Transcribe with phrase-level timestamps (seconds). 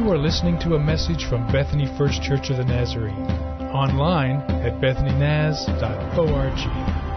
[0.00, 3.26] You are listening to a message from Bethany First Church of the Nazarene.
[3.70, 7.09] Online at bethanynaz.org.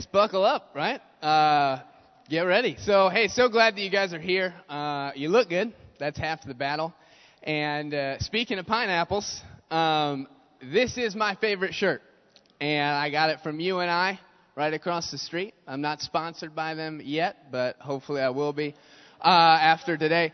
[0.00, 0.98] guess buckle up, right?
[1.22, 1.82] Uh,
[2.30, 2.74] get ready.
[2.80, 4.54] So, hey, so glad that you guys are here.
[4.66, 5.74] Uh, you look good.
[5.98, 6.94] That's half the battle.
[7.42, 10.26] And uh, speaking of pineapples, um,
[10.62, 12.00] this is my favorite shirt,
[12.62, 14.18] and I got it from you and I
[14.56, 15.52] right across the street.
[15.66, 18.74] I'm not sponsored by them yet, but hopefully I will be
[19.20, 20.32] uh, after today.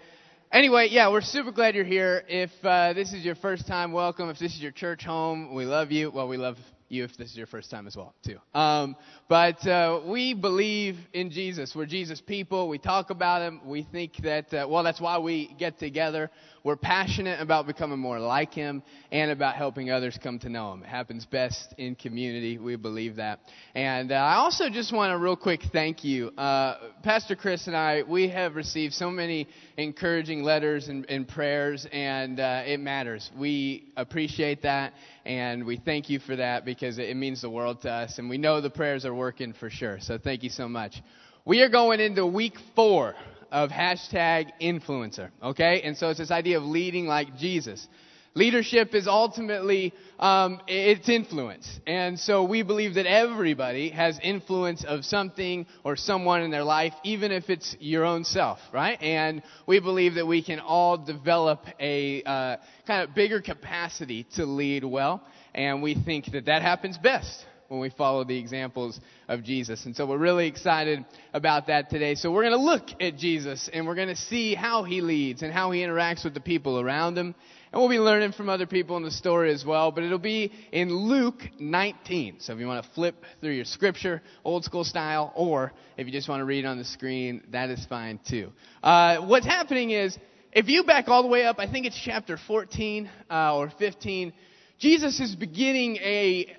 [0.52, 2.22] Anyway, yeah, we're super glad you're here.
[2.28, 4.28] If uh, this is your first time, welcome.
[4.28, 6.12] If this is your church home, we love you.
[6.12, 6.56] Well, we love
[6.88, 8.38] you if this is your first time as well, too.
[8.54, 8.96] Um,
[9.28, 11.74] but uh, we believe in Jesus.
[11.74, 12.68] We're Jesus people.
[12.68, 13.60] We talk about him.
[13.64, 16.30] We think that, uh, well, that's why we get together.
[16.66, 20.82] We're passionate about becoming more like him and about helping others come to know him.
[20.82, 22.58] It happens best in community.
[22.58, 23.38] We believe that.
[23.76, 26.30] And uh, I also just want to real quick thank you.
[26.30, 31.86] Uh, Pastor Chris and I, we have received so many encouraging letters and, and prayers,
[31.92, 33.30] and uh, it matters.
[33.38, 34.94] We appreciate that,
[35.24, 38.38] and we thank you for that because it means the world to us, and we
[38.38, 39.98] know the prayers are working for sure.
[40.00, 41.00] So thank you so much.
[41.44, 43.14] We are going into week four
[43.56, 45.80] of hashtag influencer, okay?
[45.80, 47.88] And so it's this idea of leading like Jesus.
[48.34, 55.06] Leadership is ultimately um, it's influence, and so we believe that everybody has influence of
[55.06, 59.00] something or someone in their life, even if it's your own self, right?
[59.00, 64.44] And we believe that we can all develop a uh, kind of bigger capacity to
[64.44, 65.22] lead well,
[65.54, 69.84] and we think that that happens best when we follow the examples of Jesus.
[69.86, 72.14] And so we're really excited about that today.
[72.14, 75.42] So we're going to look at Jesus and we're going to see how he leads
[75.42, 77.34] and how he interacts with the people around him.
[77.72, 80.52] And we'll be learning from other people in the story as well, but it'll be
[80.72, 82.36] in Luke 19.
[82.40, 86.12] So if you want to flip through your scripture, old school style, or if you
[86.12, 88.52] just want to read on the screen, that is fine too.
[88.82, 90.16] Uh, what's happening is,
[90.52, 94.32] if you back all the way up, I think it's chapter 14 uh, or 15,
[94.78, 96.54] Jesus is beginning a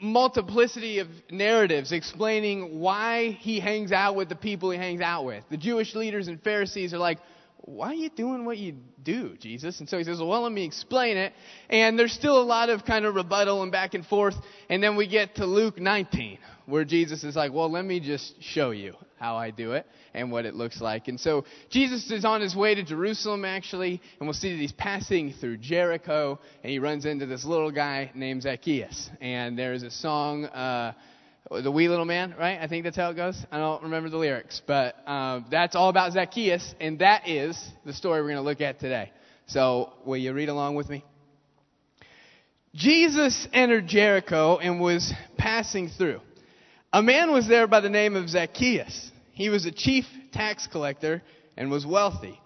[0.00, 5.44] multiplicity of narratives explaining why he hangs out with the people he hangs out with.
[5.50, 7.18] The Jewish leaders and Pharisees are like,
[7.66, 9.80] why are you doing what you do, Jesus?
[9.80, 11.32] And so he says, well, let me explain it.
[11.70, 14.34] And there's still a lot of kind of rebuttal and back and forth.
[14.68, 18.34] And then we get to Luke 19, where Jesus is like, well, let me just
[18.42, 21.08] show you how I do it and what it looks like.
[21.08, 24.72] And so Jesus is on his way to Jerusalem, actually, and we'll see that he's
[24.72, 29.10] passing through Jericho, and he runs into this little guy named Zacchaeus.
[29.20, 30.92] And there's a song, uh,
[31.50, 32.58] the wee little man, right?
[32.60, 33.42] I think that's how it goes.
[33.50, 37.92] I don't remember the lyrics, but um, that's all about Zacchaeus, and that is the
[37.92, 39.10] story we're going to look at today.
[39.46, 41.04] So, will you read along with me?
[42.74, 46.20] Jesus entered Jericho and was passing through.
[46.94, 49.10] A man was there by the name of Zacchaeus.
[49.32, 51.24] He was a chief tax collector
[51.56, 52.40] and was wealthy.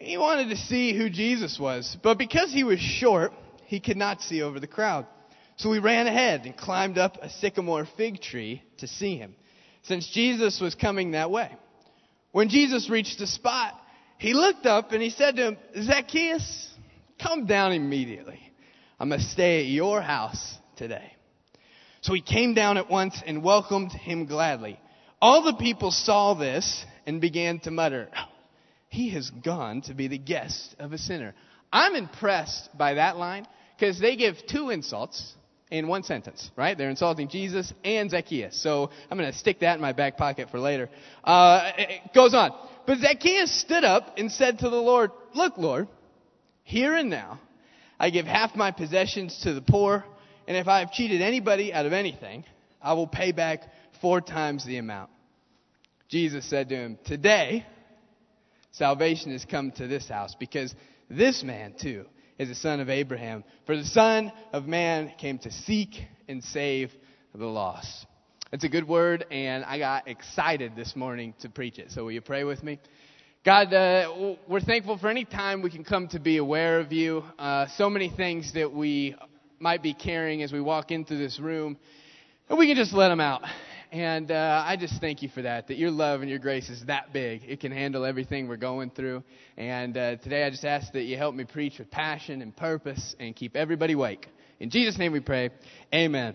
[0.00, 3.32] He wanted to see who Jesus was, but because he was short,
[3.66, 5.06] he could not see over the crowd.
[5.54, 9.36] So he ran ahead and climbed up a sycamore fig tree to see him,
[9.84, 11.56] since Jesus was coming that way.
[12.32, 13.74] When Jesus reached the spot,
[14.18, 16.70] he looked up and he said to him, Zacchaeus,
[17.22, 18.40] come down immediately.
[18.98, 21.13] I'm going to stay at your house today.
[22.04, 24.78] So he came down at once and welcomed him gladly.
[25.22, 28.10] All the people saw this and began to mutter,
[28.90, 31.34] He has gone to be the guest of a sinner.
[31.72, 35.34] I'm impressed by that line because they give two insults
[35.70, 36.76] in one sentence, right?
[36.76, 38.62] They're insulting Jesus and Zacchaeus.
[38.62, 40.90] So I'm going to stick that in my back pocket for later.
[41.24, 42.50] Uh, it goes on.
[42.86, 45.88] But Zacchaeus stood up and said to the Lord, Look, Lord,
[46.64, 47.40] here and now
[47.98, 50.04] I give half my possessions to the poor,
[50.46, 52.44] and if I have cheated anybody out of anything,
[52.82, 53.62] I will pay back
[54.00, 55.10] four times the amount.
[56.08, 57.66] Jesus said to him, Today,
[58.72, 60.74] salvation has come to this house because
[61.08, 62.04] this man too
[62.38, 63.44] is a son of Abraham.
[63.66, 65.90] For the Son of Man came to seek
[66.28, 66.90] and save
[67.34, 68.06] the lost.
[68.52, 71.90] It's a good word, and I got excited this morning to preach it.
[71.90, 72.78] So will you pray with me?
[73.44, 77.24] God, uh, we're thankful for any time we can come to be aware of you.
[77.38, 79.16] Uh, so many things that we
[79.58, 81.76] might be carrying as we walk into this room.
[82.48, 83.42] And we can just let them out.
[83.90, 86.84] And uh, I just thank you for that, that your love and your grace is
[86.86, 87.42] that big.
[87.46, 89.22] It can handle everything we're going through.
[89.56, 93.14] And uh, today I just ask that you help me preach with passion and purpose
[93.20, 94.26] and keep everybody awake.
[94.58, 95.50] In Jesus' name we pray.
[95.94, 96.34] Amen.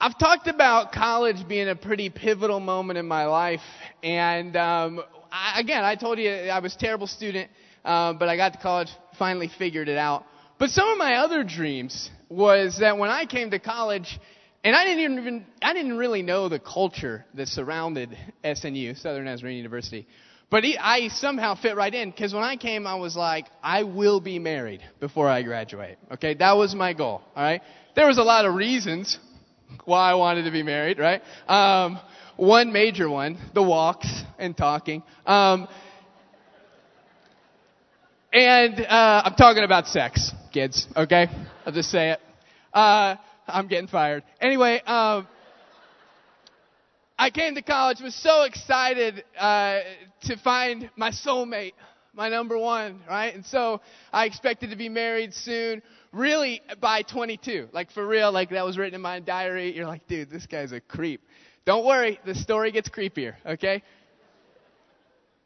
[0.00, 3.60] I've talked about college being a pretty pivotal moment in my life.
[4.02, 5.00] And um,
[5.30, 7.50] I, again, I told you I was a terrible student,
[7.84, 8.88] uh, but I got to college,
[9.18, 10.24] finally figured it out.
[10.64, 14.18] But some of my other dreams was that when I came to college,
[14.64, 19.58] and I didn't even I didn't really know the culture that surrounded SNU, Southern Nazarene
[19.58, 20.06] University.
[20.48, 24.22] But I somehow fit right in because when I came, I was like, I will
[24.22, 25.98] be married before I graduate.
[26.12, 27.20] Okay, that was my goal.
[27.36, 27.60] All right.
[27.94, 29.18] There was a lot of reasons
[29.84, 31.20] why I wanted to be married, right?
[31.46, 32.00] Um,
[32.36, 34.08] one major one, the walks
[34.38, 35.02] and talking.
[35.26, 35.68] Um,
[38.32, 40.86] and uh, I'm talking about sex, kids.
[40.96, 41.26] Okay,
[41.66, 42.20] I'll just say it.
[42.72, 43.16] Uh,
[43.48, 44.22] I'm getting fired.
[44.40, 45.26] Anyway, um,
[47.18, 49.80] I came to college, was so excited uh,
[50.22, 51.72] to find my soulmate,
[52.14, 53.34] my number one, right?
[53.34, 53.80] And so
[54.12, 57.70] I expected to be married soon, really by 22.
[57.72, 59.74] Like for real, like that was written in my diary.
[59.74, 61.20] You're like, dude, this guy's a creep.
[61.66, 63.82] Don't worry, the story gets creepier, okay?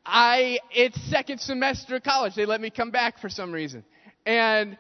[0.05, 2.35] I, it's second semester of college.
[2.35, 3.85] They let me come back for some reason.
[4.27, 4.77] And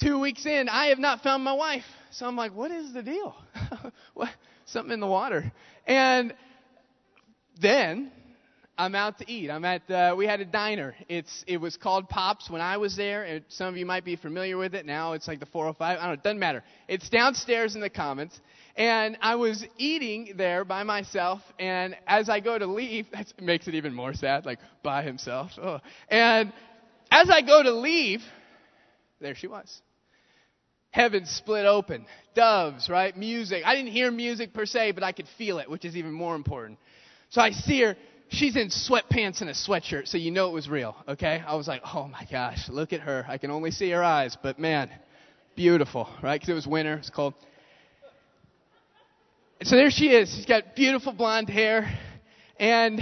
[0.00, 1.84] two weeks in, I have not found my wife.
[2.10, 3.34] So I'm like, what is the deal?
[4.14, 4.30] what?
[4.66, 5.52] Something in the water.
[5.86, 6.34] And
[7.60, 8.10] then
[8.78, 9.50] I'm out to eat.
[9.50, 10.94] I'm at uh, we had a diner.
[11.08, 13.22] It's it was called Pops when I was there.
[13.24, 14.84] And some of you might be familiar with it.
[14.84, 15.80] Now it's like the 405.
[15.80, 16.12] I don't know.
[16.12, 16.62] It doesn't matter.
[16.88, 18.38] It's downstairs in the Commons.
[18.76, 21.40] And I was eating there by myself.
[21.58, 24.44] And as I go to leave, that makes it even more sad.
[24.44, 25.52] Like by himself.
[26.10, 26.52] And
[27.10, 28.20] as I go to leave,
[29.20, 29.82] there she was
[30.96, 32.06] heaven split open.
[32.34, 33.14] Doves, right?
[33.16, 33.62] Music.
[33.66, 36.34] I didn't hear music per se, but I could feel it, which is even more
[36.34, 36.78] important.
[37.28, 37.96] So I see her.
[38.28, 41.44] She's in sweatpants and a sweatshirt, so you know it was real, okay?
[41.46, 43.24] I was like, oh my gosh, look at her.
[43.28, 44.90] I can only see her eyes, but man,
[45.54, 46.40] beautiful, right?
[46.40, 47.34] Because it was winter, it's cold.
[49.62, 50.34] So there she is.
[50.34, 51.96] She's got beautiful blonde hair,
[52.58, 53.00] and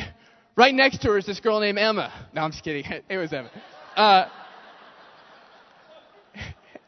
[0.56, 2.12] right next to her is this girl named Emma.
[2.34, 2.84] No, I'm just kidding.
[3.08, 3.50] It was Emma.
[3.96, 4.26] Uh,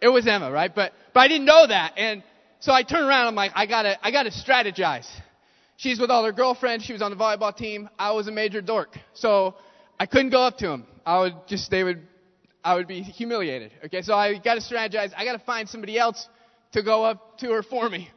[0.00, 0.74] it was Emma, right?
[0.74, 2.22] But but I didn't know that, and
[2.60, 3.28] so I turned around.
[3.28, 5.08] I'm like, I gotta I gotta strategize.
[5.76, 6.84] She's with all her girlfriends.
[6.84, 7.88] She was on the volleyball team.
[7.98, 9.54] I was a major dork, so
[10.00, 10.86] I couldn't go up to them.
[11.04, 12.06] I would just they would
[12.64, 13.72] I would be humiliated.
[13.86, 15.12] Okay, so I got to strategize.
[15.16, 16.26] I got to find somebody else
[16.72, 18.10] to go up to her for me,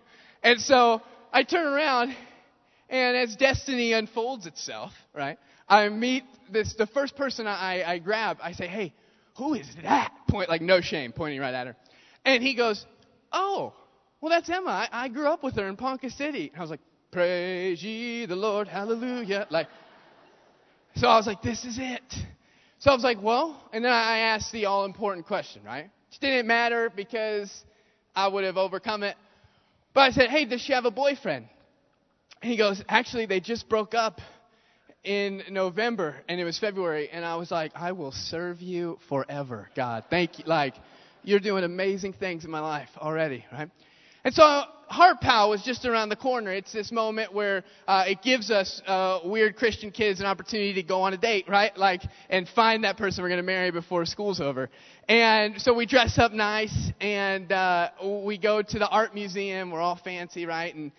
[0.43, 1.01] and so
[1.31, 2.15] I turn around,
[2.89, 5.37] and as destiny unfolds itself, right?
[5.67, 8.37] I meet this the first person I, I grab.
[8.41, 8.93] I say, hey
[9.39, 10.11] who is that?
[10.27, 11.75] Point like no shame, pointing right at her.
[12.25, 12.85] And he goes,
[13.31, 13.73] oh,
[14.21, 14.69] well that's Emma.
[14.69, 16.51] I, I grew up with her in Ponca City.
[16.55, 16.81] I was like,
[17.11, 19.47] praise ye the Lord, hallelujah.
[19.49, 19.67] Like,
[20.95, 22.03] so I was like, this is it.
[22.79, 25.89] So I was like, well, and then I asked the all important question, right?
[26.11, 27.63] It didn't matter because
[28.15, 29.15] I would have overcome it.
[29.93, 31.47] But I said, hey, does she have a boyfriend?
[32.41, 34.21] And he goes, actually, they just broke up
[35.03, 39.69] in November and it was February and I was like, I will serve you forever,
[39.75, 40.05] God.
[40.09, 40.45] Thank you.
[40.45, 40.75] Like,
[41.23, 43.69] you're doing amazing things in my life already, right?
[44.23, 46.51] And so Heart Pal was just around the corner.
[46.51, 50.83] It's this moment where uh, it gives us uh, weird Christian kids an opportunity to
[50.83, 51.75] go on a date, right?
[51.77, 54.69] Like, and find that person we're going to marry before school's over.
[55.07, 59.71] And so we dress up nice and uh, we go to the art museum.
[59.71, 60.73] We're all fancy, right?
[60.73, 60.91] And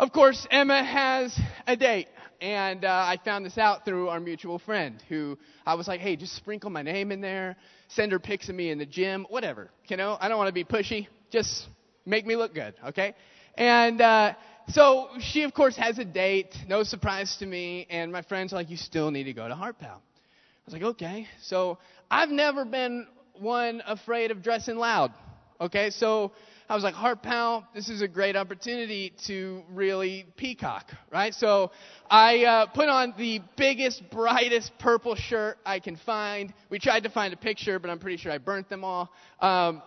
[0.00, 2.08] of course, Emma has a date.
[2.40, 6.16] And uh, I found this out through our mutual friend who I was like, hey,
[6.16, 7.54] just sprinkle my name in there,
[7.88, 9.70] send her pics of me in the gym, whatever.
[9.88, 11.06] You know, I don't want to be pushy.
[11.30, 11.68] Just
[12.06, 13.14] make me look good, okay?
[13.56, 14.32] And uh,
[14.68, 16.56] so she, of course, has a date.
[16.66, 17.86] No surprise to me.
[17.90, 20.00] And my friends are like, you still need to go to Heart Pal.
[20.00, 21.26] I was like, okay.
[21.42, 21.76] So
[22.10, 25.12] I've never been one afraid of dressing loud.
[25.60, 26.32] Okay, so
[26.70, 31.34] I was like, Heart Pal, this is a great opportunity to really peacock, right?
[31.34, 31.72] So
[32.08, 36.54] I uh, put on the biggest, brightest purple shirt I can find.
[36.70, 39.10] We tried to find a picture, but I'm pretty sure I burnt them all.
[39.40, 39.82] Um,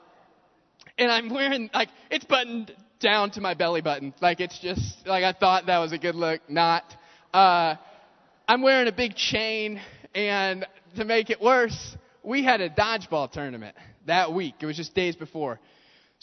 [0.97, 4.13] and I'm wearing, like, it's buttoned down to my belly button.
[4.19, 6.41] Like, it's just, like, I thought that was a good look.
[6.49, 6.83] Not.
[7.33, 7.75] Uh,
[8.45, 9.79] I'm wearing a big chain,
[10.13, 14.55] and to make it worse, we had a dodgeball tournament that week.
[14.59, 15.61] It was just days before.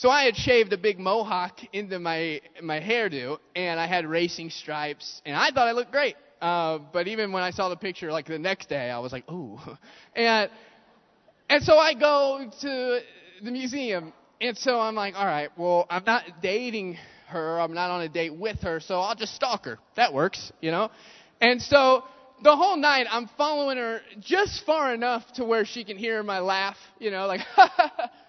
[0.00, 4.49] So I had shaved a big mohawk into my my hairdo, and I had racing
[4.49, 6.16] stripes, and I thought I looked great.
[6.40, 9.30] Uh, but even when I saw the picture, like the next day, I was like,
[9.30, 9.59] ooh.
[10.16, 10.50] And
[11.50, 13.00] and so I go to
[13.45, 17.61] the museum, and so I'm like, all right, well, I'm not dating her.
[17.61, 19.78] I'm not on a date with her, so I'll just stalk her.
[19.97, 20.90] That works, you know?
[21.42, 22.04] And so
[22.42, 26.38] the whole night I'm following her just far enough to where she can hear my
[26.38, 27.40] laugh, you know, like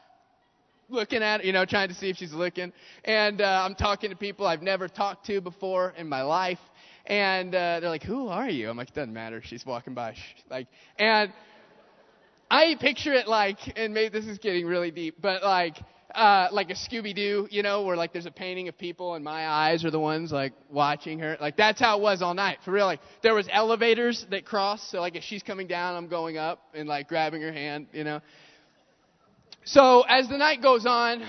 [0.92, 2.72] looking at, you know, trying to see if she's looking.
[3.06, 6.60] And uh, I'm talking to people I've never talked to before in my life.
[7.06, 9.42] And uh, they're like, "Who are you?" I'm like, it "Doesn't matter.
[9.44, 10.16] She's walking by."
[10.50, 10.68] Like,
[11.00, 11.34] and
[12.50, 15.78] I picture it like, and maybe this is getting really deep, but like
[16.14, 19.24] uh, like a Scooby Doo, you know, where like there's a painting of people and
[19.24, 21.38] my eyes are the ones like watching her.
[21.40, 22.86] Like that's how it was all night, for real.
[22.86, 26.62] Like there was elevators that crossed, so like if she's coming down, I'm going up
[26.74, 28.22] and like grabbing her hand, you know.
[29.64, 31.24] So as the night goes on,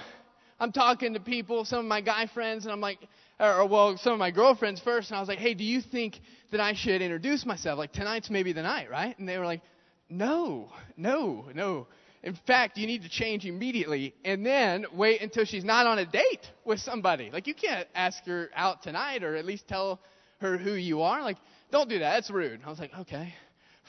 [0.59, 2.99] I'm talking to people, some of my guy friends, and I'm like,
[3.39, 6.21] or well, some of my girlfriends first, and I was like, hey, do you think
[6.51, 7.79] that I should introduce myself?
[7.79, 9.19] Like tonight's maybe the night, right?
[9.19, 9.61] And they were like,
[10.09, 11.89] no, no, no.
[12.23, 16.07] In fact, you need to change immediately and then wait until she's not on a
[16.07, 17.31] date with somebody.
[17.33, 20.01] Like, you can't ask her out tonight or at least tell
[20.41, 21.23] her who you are.
[21.23, 21.39] Like,
[21.73, 22.15] don't do that.
[22.15, 22.61] That's rude.
[22.65, 23.35] I was like, okay.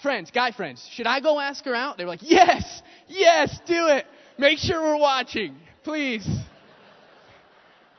[0.02, 1.98] Friends, guy friends, should I go ask her out?
[1.98, 4.06] They were like, yes, yes, do it.
[4.38, 6.26] Make sure we're watching, please.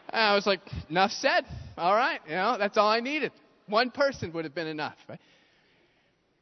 [0.09, 0.61] And I was like,
[0.91, 1.45] enough said.
[1.77, 3.33] All right, you know, that's all I needed.
[3.67, 5.21] One person would have been enough, right?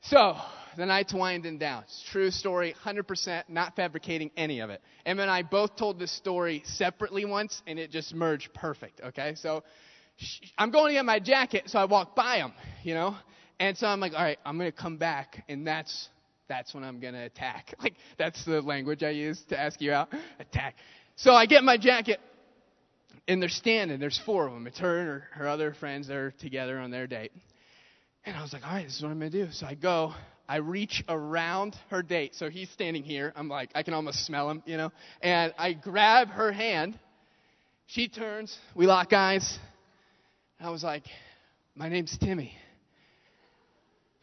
[0.03, 0.37] So,
[0.77, 1.85] the night's winding down.
[1.85, 4.83] It's true story, 100%, not fabricating any of it.
[5.07, 9.35] Emma and I both told this story separately once, and it just merged perfect, okay?
[9.37, 9.63] So
[10.59, 13.17] I'm going to get my jacket, so I walk by him, you know?
[13.61, 16.09] And so I'm like, all right, I'm going to come back, and that's
[16.53, 17.75] that's when I'm going to attack.
[17.83, 20.09] Like, that's the language I use to ask you out.
[20.39, 20.77] Attack.
[21.17, 22.21] So I get my jacket,
[23.27, 23.99] and they're standing.
[23.99, 24.69] There's four of them.
[24.69, 26.07] It's her and her, her other friends.
[26.07, 27.33] They're together on their date.
[28.25, 29.53] And I was like, all right, this is what I'm going to do.
[29.53, 30.13] So I go,
[30.49, 32.37] I reach around her date.
[32.37, 33.33] So he's standing here.
[33.35, 34.93] I'm like, I can almost smell him, you know.
[35.23, 36.97] And I grab her hand.
[37.87, 38.57] She turns.
[38.77, 39.59] We lock eyes.
[40.61, 41.05] And I was like,
[41.75, 42.53] my name's Timmy.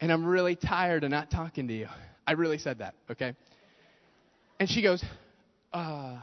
[0.00, 1.88] And I'm really tired of not talking to you.
[2.30, 3.34] I really said that, okay?
[4.60, 5.04] And she goes,
[5.72, 6.18] uh,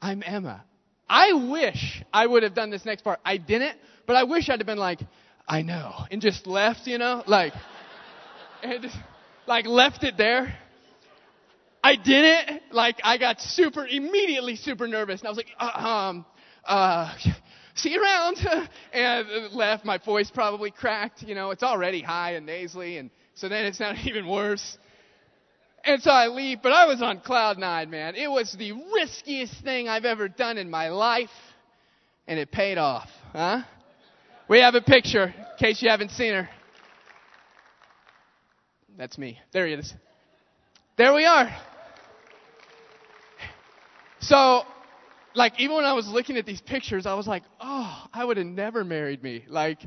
[0.00, 0.64] I'm Emma.
[1.06, 3.20] I wish I would have done this next part.
[3.22, 3.76] I didn't,
[4.06, 5.00] but I wish I'd have been like,
[5.46, 7.52] I know, and just left, you know, like,
[8.62, 8.96] and just,
[9.46, 10.56] like left it there.
[11.84, 12.62] I didn't.
[12.72, 16.24] Like, I got super, immediately super nervous, and I was like, uh, um,
[16.64, 17.14] uh,
[17.74, 18.38] see you around,
[18.94, 19.84] and left.
[19.84, 23.74] My voice probably cracked, you know, it's already high and nasally, and so then it
[23.74, 24.78] sounded even worse.
[25.86, 28.16] And so I leave, but I was on cloud nine, man.
[28.16, 31.30] It was the riskiest thing I've ever done in my life,
[32.26, 33.62] and it paid off, huh?
[34.48, 36.48] We have a picture, in case you haven't seen her.
[38.98, 39.38] That's me.
[39.52, 39.94] There he is.
[40.96, 41.54] There we are.
[44.20, 44.62] So,
[45.34, 48.38] like, even when I was looking at these pictures, I was like, oh, I would
[48.38, 49.44] have never married me.
[49.46, 49.78] Like,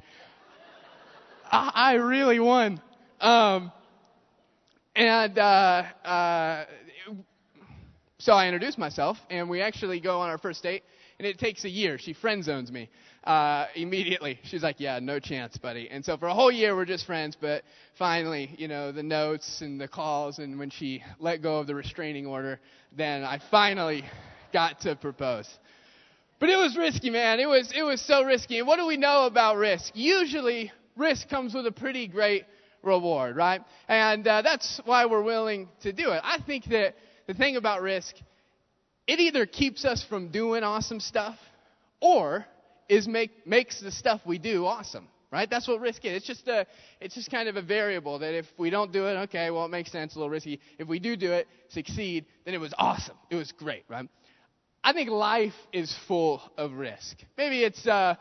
[1.51, 2.81] I, I really won.
[3.19, 3.73] Um,
[4.95, 6.65] and uh, uh,
[8.17, 10.83] so I introduced myself, and we actually go on our first date,
[11.19, 11.97] and it takes a year.
[11.97, 12.89] She friend zones me
[13.23, 14.39] uh, immediately.
[14.43, 17.37] She's like, "Yeah, no chance, buddy." And so for a whole year we're just friends.
[17.39, 17.63] But
[17.97, 21.75] finally, you know, the notes and the calls, and when she let go of the
[21.75, 22.59] restraining order,
[22.95, 24.03] then I finally
[24.51, 25.49] got to propose.
[26.39, 27.39] But it was risky, man.
[27.39, 28.59] It was it was so risky.
[28.59, 29.91] And what do we know about risk?
[29.95, 32.43] Usually, risk comes with a pretty great
[32.83, 33.61] reward, right?
[33.87, 36.21] And uh, that's why we're willing to do it.
[36.23, 36.95] I think that
[37.27, 38.15] the thing about risk,
[39.07, 41.37] it either keeps us from doing awesome stuff,
[41.99, 42.45] or
[42.87, 45.07] is make, makes the stuff we do awesome.
[45.31, 45.47] Right?
[45.47, 46.13] That's what risk is.
[46.13, 46.65] It's just a,
[46.99, 49.69] it's just kind of a variable that if we don't do it, okay, well it
[49.69, 50.59] makes sense, a little risky.
[50.79, 53.15] If we do do it, succeed, then it was awesome.
[53.29, 54.09] It was great, right?
[54.83, 57.17] I think life is full of risk.
[57.37, 58.15] Maybe it's uh,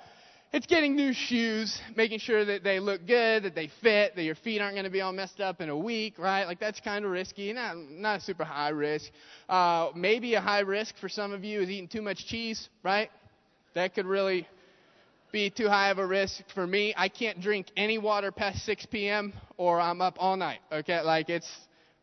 [0.52, 4.34] it's getting new shoes, making sure that they look good, that they fit, that your
[4.34, 6.44] feet aren't going to be all messed up in a week, right?
[6.44, 7.52] Like that's kind of risky.
[7.52, 9.10] Not not a super high risk.
[9.48, 13.10] Uh, maybe a high risk for some of you is eating too much cheese, right?
[13.74, 14.48] That could really
[15.30, 16.94] be too high of a risk for me.
[16.96, 19.34] I can't drink any water past 6 p.m.
[19.58, 20.60] or I'm up all night.
[20.72, 21.48] Okay, like it's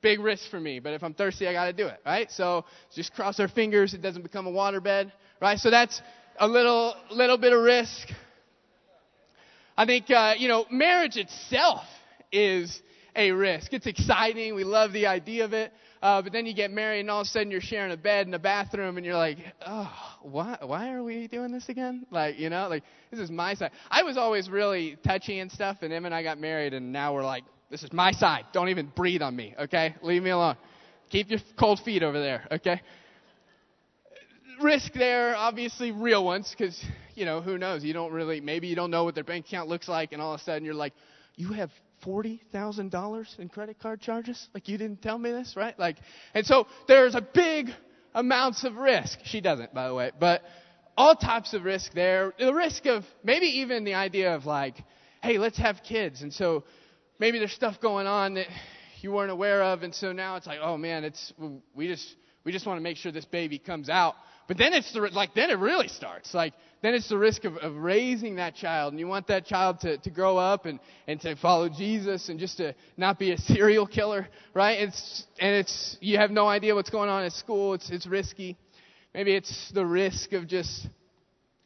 [0.02, 0.80] big risk for me.
[0.80, 2.32] But if I'm thirsty, I got to do it, right?
[2.32, 5.12] So just cross our fingers it doesn't become a waterbed,
[5.42, 5.58] right?
[5.58, 6.00] So that's
[6.40, 8.10] a little little bit of risk.
[9.78, 11.84] I think uh, you know marriage itself
[12.32, 12.82] is
[13.16, 13.74] a risk.
[13.74, 14.56] It's exciting.
[14.56, 15.72] We love the idea of it.
[16.02, 18.28] Uh, but then you get married, and all of a sudden you're sharing a bed
[18.28, 19.92] and a bathroom, and you're like, oh,
[20.22, 22.06] why, why are we doing this again?
[22.12, 23.72] Like, you know, like this is my side.
[23.90, 27.14] I was always really touchy and stuff, and Em and I got married, and now
[27.16, 28.46] we're like, this is my side.
[28.54, 29.96] Don't even breathe on me, okay?
[30.04, 30.58] Leave me alone.
[31.10, 32.82] Keep your cold feet over there, okay?
[34.62, 36.84] Risk there, obviously real ones, because,
[37.16, 37.84] you know, who knows?
[37.84, 40.34] You don't really, maybe you don't know what their bank account looks like, and all
[40.34, 40.94] of a sudden you're like,
[41.36, 41.72] you have
[42.06, 44.48] $40,000 in credit card charges?
[44.54, 45.78] Like, you didn't tell me this, right?
[45.78, 45.98] Like,
[46.34, 47.70] and so there's a big
[48.14, 49.20] amounts of risk.
[49.26, 50.44] She doesn't, by the way, but
[50.98, 52.34] all types of risk there.
[52.40, 54.76] The risk of maybe even the idea of like,
[55.22, 56.22] hey, let's have kids.
[56.22, 56.64] And so
[57.20, 58.48] maybe there's stuff going on that
[59.02, 61.34] you weren't aware of, and so now it's like, oh man, it's
[61.76, 64.16] we just we just want to make sure this baby comes out.
[64.48, 66.34] But then it's the, like then it really starts.
[66.34, 69.80] Like then it's the risk of, of raising that child, and you want that child
[69.82, 73.38] to, to grow up and, and to follow Jesus and just to not be a
[73.40, 74.82] serial killer, right?
[74.82, 77.74] It's and it's you have no idea what's going on at school.
[77.74, 78.58] It's it's risky.
[79.14, 80.88] Maybe it's the risk of just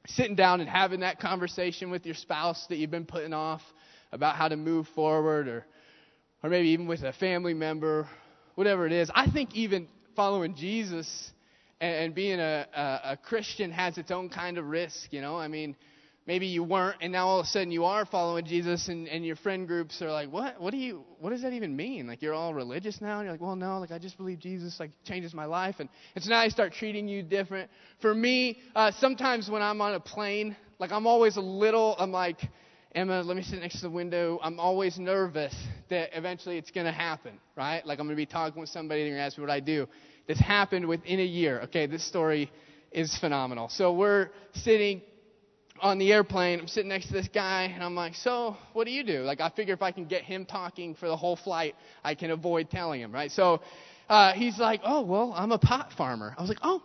[0.07, 3.61] sitting down and having that conversation with your spouse that you've been putting off
[4.11, 5.65] about how to move forward or
[6.41, 8.07] or maybe even with a family member,
[8.55, 9.11] whatever it is.
[9.13, 11.31] I think even following Jesus
[11.81, 15.37] and, being a, a, a Christian has its own kind of risk, you know?
[15.37, 15.75] I mean,
[16.29, 19.25] maybe you weren't and now all of a sudden you are following Jesus and, and
[19.25, 22.05] your friend groups are like, What what do you what does that even mean?
[22.05, 23.17] Like you're all religious now?
[23.17, 25.89] And you're like, Well no, like I just believe Jesus like changes my life and,
[26.13, 27.71] and so now I start treating you different.
[27.99, 32.11] For me, uh, sometimes when I'm on a plane, like I'm always a little I'm
[32.11, 32.37] like
[32.93, 34.39] Emma, let me sit next to the window.
[34.41, 35.55] I'm always nervous
[35.89, 37.85] that eventually it's going to happen, right?
[37.85, 39.51] Like I'm going to be talking with somebody and they're going to ask me what
[39.51, 39.87] I do.
[40.29, 41.61] This happened within a year.
[41.61, 42.51] Okay, this story
[42.91, 43.67] is phenomenal.
[43.67, 45.01] So we're sitting
[45.81, 46.59] on the airplane.
[46.59, 49.21] I'm sitting next to this guy and I'm like, so what do you do?
[49.21, 52.29] Like I figure if I can get him talking for the whole flight, I can
[52.29, 53.31] avoid telling him, right?
[53.31, 53.61] So
[54.07, 56.35] uh, he's like, oh, well, I'm a pot farmer.
[56.37, 56.83] I was like, oh,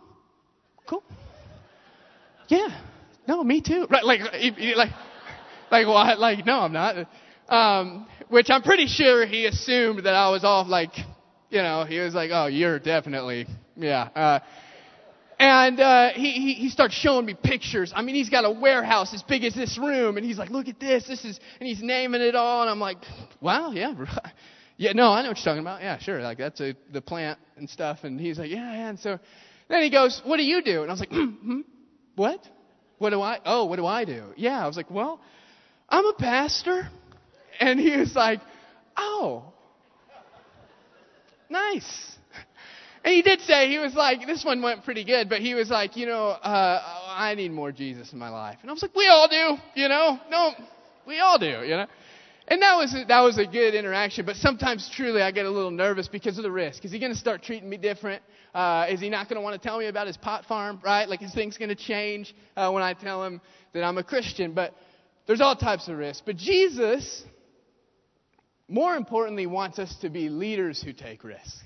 [0.87, 1.03] cool.
[2.47, 2.69] Yeah.
[3.27, 3.85] No, me too.
[3.91, 4.21] Right, like,
[4.75, 4.91] like,
[5.69, 6.17] like what?
[6.17, 7.07] Like, no, I'm not.
[7.47, 10.67] Um, which I'm pretty sure he assumed that I was off.
[10.67, 10.93] Like,
[11.55, 13.47] you know, he was like, oh, you're definitely,
[13.77, 14.09] yeah.
[14.13, 14.39] Uh,
[15.39, 17.93] and uh, he, he he starts showing me pictures.
[17.95, 20.67] I mean, he's got a warehouse as big as this room, and he's like, "Look
[20.67, 21.07] at this.
[21.07, 22.61] This is," and he's naming it all.
[22.61, 22.97] And I'm like,
[23.39, 23.93] "Wow, yeah,
[24.77, 25.81] yeah, no, I know what you're talking about.
[25.81, 26.21] Yeah, sure.
[26.21, 29.19] Like that's a, the plant and stuff." And he's like, "Yeah, yeah." And so
[29.69, 31.61] then he goes, "What do you do?" And I was like, mm-hmm.
[32.15, 32.45] "What?
[32.97, 33.39] What do I?
[33.45, 35.21] Oh, what do I do?" Yeah, I was like, "Well."
[35.87, 36.89] I'm a pastor.
[37.59, 38.41] And he was like,
[38.97, 39.53] Oh,
[41.75, 42.11] nice.
[43.03, 45.69] And he did say, he was like, this one went pretty good, but he was
[45.69, 48.57] like, you know, uh, I need more Jesus in my life.
[48.61, 50.19] And I was like, we all do, you know?
[50.31, 50.53] No,
[51.05, 51.85] we all do, you know?
[52.47, 55.69] And that was, that was a good interaction, but sometimes truly I get a little
[55.69, 56.83] nervous because of the risk.
[56.83, 58.23] Is he going to start treating me different?
[58.55, 61.07] Uh, is he not going to want to tell me about his pot farm, right?
[61.07, 63.39] Like, is things going to change uh, when I tell him
[63.73, 64.53] that I'm a Christian?
[64.53, 64.73] But
[65.27, 66.23] there's all types of risks.
[66.25, 67.23] But Jesus,
[68.67, 71.64] more importantly, wants us to be leaders who take risks.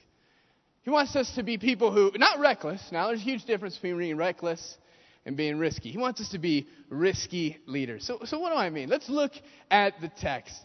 [0.90, 2.82] He wants us to be people who, not reckless.
[2.92, 4.76] Now, there's a huge difference between being reckless
[5.24, 5.92] and being risky.
[5.92, 8.04] He wants us to be risky leaders.
[8.08, 8.90] So, so what do I mean?
[8.90, 9.32] Let's look
[9.70, 10.56] at the text.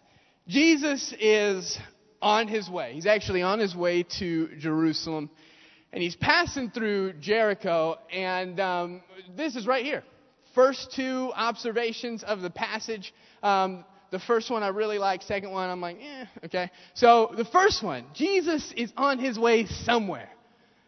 [0.49, 1.79] Jesus is
[2.23, 2.95] on his way.
[2.95, 5.29] He's actually on his way to Jerusalem.
[5.93, 7.99] And he's passing through Jericho.
[8.11, 9.03] And um,
[9.37, 10.05] this is right here
[10.55, 13.13] first two observations of the passage.
[13.43, 15.23] Um, the first one I really like.
[15.23, 16.71] Second one, I'm like, eh, okay.
[16.95, 20.29] So the first one, Jesus is on his way somewhere.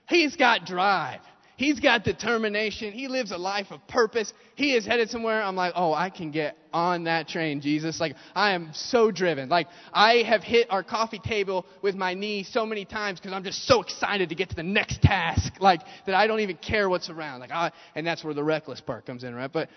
[0.08, 1.18] He's got drive.
[1.56, 2.92] He's got determination.
[2.92, 4.32] He lives a life of purpose.
[4.54, 5.42] He is headed somewhere.
[5.42, 7.98] I'm like, oh, I can get on that train, Jesus.
[7.98, 9.48] Like, I am so driven.
[9.48, 13.42] Like, I have hit our coffee table with my knee so many times because I'm
[13.42, 15.54] just so excited to get to the next task.
[15.58, 17.40] Like, that I don't even care what's around.
[17.40, 19.52] Like, I, and that's where the reckless part comes in, right?
[19.52, 19.68] But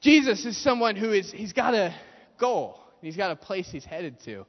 [0.00, 1.94] Jesus is someone who is, he's got a
[2.40, 2.80] goal.
[3.00, 4.46] He's got a place he's headed to.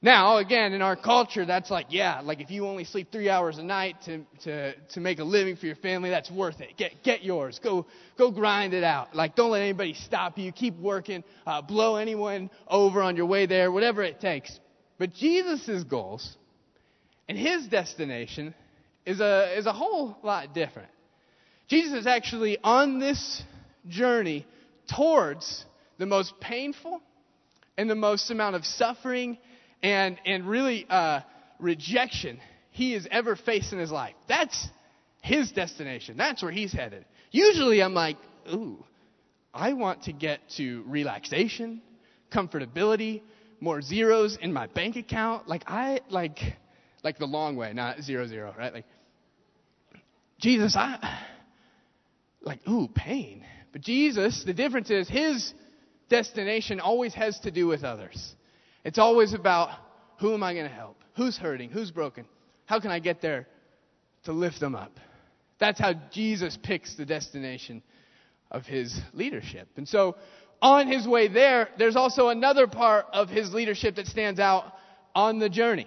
[0.00, 3.58] Now, again, in our culture, that's like, yeah, like if you only sleep three hours
[3.58, 6.76] a night to, to, to make a living for your family, that's worth it.
[6.76, 7.58] Get, get yours.
[7.60, 7.84] Go,
[8.16, 9.16] go grind it out.
[9.16, 10.52] Like, don't let anybody stop you.
[10.52, 11.24] Keep working.
[11.44, 14.56] Uh, blow anyone over on your way there, whatever it takes.
[14.98, 16.36] But Jesus' goals
[17.28, 18.54] and his destination
[19.04, 20.90] is a, is a whole lot different.
[21.66, 23.42] Jesus is actually on this
[23.88, 24.46] journey
[24.94, 25.64] towards
[25.98, 27.02] the most painful
[27.78, 29.38] and the most amount of suffering
[29.82, 31.20] and, and really uh,
[31.60, 32.40] rejection
[32.72, 34.14] he has ever faced in his life.
[34.28, 34.68] That's
[35.22, 36.16] his destination.
[36.16, 37.04] That's where he's headed.
[37.30, 38.16] Usually I'm like,
[38.52, 38.84] ooh,
[39.54, 41.80] I want to get to relaxation,
[42.32, 43.22] comfortability,
[43.60, 45.48] more zeros in my bank account.
[45.48, 46.38] Like I like
[47.04, 48.74] like the long way, not zero zero, right?
[48.74, 48.86] Like
[50.40, 51.20] Jesus, I
[52.42, 53.44] like ooh, pain.
[53.72, 55.52] But Jesus, the difference is his
[56.08, 58.34] destination always has to do with others.
[58.84, 59.70] It's always about
[60.18, 60.96] who am I going to help?
[61.16, 61.70] Who's hurting?
[61.70, 62.24] Who's broken?
[62.66, 63.46] How can I get there
[64.24, 64.92] to lift them up?
[65.58, 67.82] That's how Jesus picks the destination
[68.50, 69.68] of his leadership.
[69.76, 70.16] And so,
[70.60, 74.72] on his way there, there's also another part of his leadership that stands out
[75.14, 75.86] on the journey.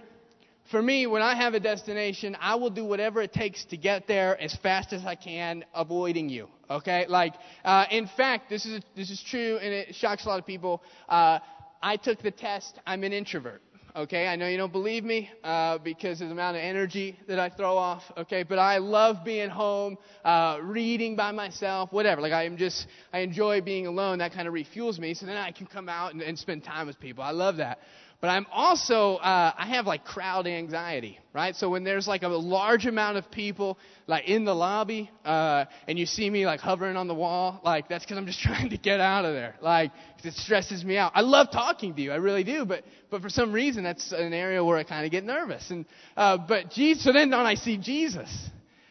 [0.71, 4.07] For me, when I have a destination, I will do whatever it takes to get
[4.07, 6.47] there as fast as I can, avoiding you.
[6.69, 7.05] Okay?
[7.09, 7.33] Like,
[7.65, 10.81] uh, in fact, this is, this is true and it shocks a lot of people.
[11.09, 11.39] Uh,
[11.83, 12.79] I took the test.
[12.87, 13.61] I'm an introvert.
[13.93, 17.39] Okay, I know you don't believe me uh, because of the amount of energy that
[17.39, 18.03] I throw off.
[18.15, 22.21] Okay, but I love being home, uh, reading by myself, whatever.
[22.21, 24.19] Like I am just, I enjoy being alone.
[24.19, 25.13] That kind of refuels me.
[25.13, 27.21] So then I can come out and, and spend time with people.
[27.21, 27.79] I love that.
[28.21, 31.55] But I'm also, uh, I have like crowd anxiety, right?
[31.55, 35.97] So when there's like a large amount of people like in the lobby, uh, and
[35.97, 38.77] you see me like hovering on the wall, like that's because I'm just trying to
[38.77, 39.55] get out of there.
[39.59, 39.91] Like
[40.23, 41.13] it stresses me out.
[41.15, 44.33] I love talking to you, I really do, but but for some reason that's an
[44.33, 45.71] area where I kind of get nervous.
[45.71, 48.29] And uh, but Jesus, so then when I see Jesus,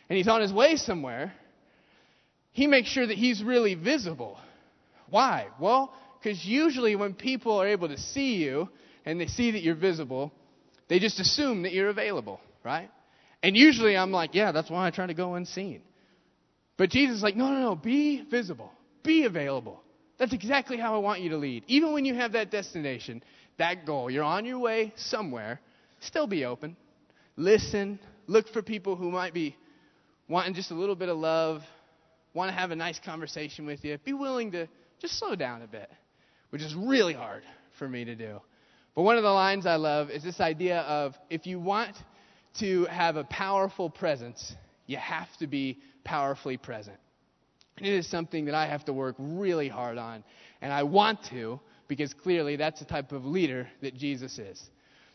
[0.08, 1.32] and he's on his way somewhere,
[2.50, 4.38] he makes sure that he's really visible.
[5.08, 5.46] Why?
[5.60, 8.68] Well, because usually when people are able to see you
[9.04, 10.32] and they see that you're visible,
[10.88, 12.90] they just assume that you're available, right?
[13.42, 15.82] And usually I'm like, yeah, that's why I try to go unseen.
[16.76, 19.80] But Jesus is like, no, no, no, be visible, be available.
[20.18, 21.64] That's exactly how I want you to lead.
[21.66, 23.22] Even when you have that destination,
[23.58, 25.60] that goal, you're on your way somewhere,
[26.00, 26.76] still be open.
[27.36, 29.56] Listen, look for people who might be
[30.28, 31.62] wanting just a little bit of love,
[32.34, 33.96] want to have a nice conversation with you.
[34.04, 34.68] Be willing to
[35.00, 35.90] just slow down a bit,
[36.50, 37.42] which is really hard
[37.78, 38.40] for me to do.
[39.00, 41.96] But one of the lines I love is this idea of if you want
[42.58, 44.54] to have a powerful presence,
[44.86, 46.98] you have to be powerfully present.
[47.78, 50.22] And it is something that I have to work really hard on.
[50.60, 54.68] And I want to, because clearly that's the type of leader that Jesus is.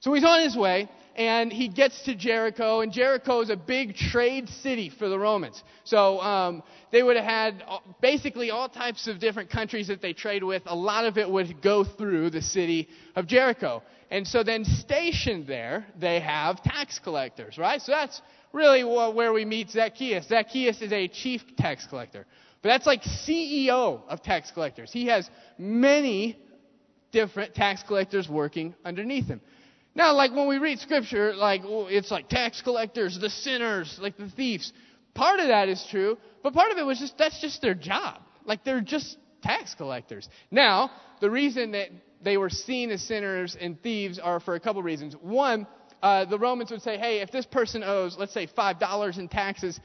[0.06, 3.96] So he's on his way, and he gets to Jericho, and Jericho is a big
[3.96, 5.64] trade city for the Romans.
[5.84, 7.64] So um, they would have had
[8.02, 10.62] basically all types of different countries that they trade with.
[10.68, 13.82] A lot of it would go through the city of Jericho.
[14.12, 17.82] And so then stationed there, they have tax collectors, right?
[17.82, 18.22] So that's
[18.54, 20.28] really where we meet Zacchaeus.
[20.28, 22.28] Zacchaeus is a chief tax collector.
[22.62, 24.92] But that's like CEO of tax collectors.
[24.92, 26.38] He has many
[27.12, 29.42] different tax collectors working underneath him.
[29.96, 34.30] Now, like when we read scripture, like it's like tax collectors, the sinners, like the
[34.30, 34.74] thieves.
[35.14, 38.22] Part of that is true, but part of it was just that's just their job.
[38.44, 40.28] Like they're just tax collectors.
[40.52, 41.90] Now, the reason that
[42.22, 45.16] they were seen as sinners and thieves are for a couple reasons.
[45.22, 45.66] One,
[46.04, 49.30] uh, the Romans would say, hey, if this person owes, let's say, five dollars in
[49.30, 49.80] taxes,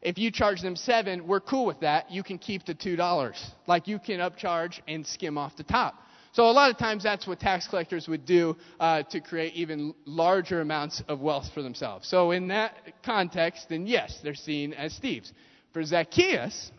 [0.00, 2.08] if you charge them seven, we're cool with that.
[2.12, 3.44] You can keep the two dollars.
[3.66, 5.96] Like you can upcharge and skim off the top.
[6.36, 9.94] So a lot of times that's what tax collectors would do uh, to create even
[10.04, 12.06] larger amounts of wealth for themselves.
[12.08, 15.32] So in that context, then yes, they're seen as thieves.
[15.72, 16.72] For Zacchaeus,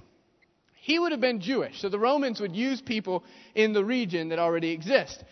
[0.76, 1.82] he would have been Jewish.
[1.82, 3.24] So the Romans would use people
[3.56, 5.24] in the region that already exist.